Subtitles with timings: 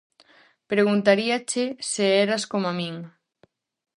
[0.71, 2.95] Preguntaríache se eras coma min.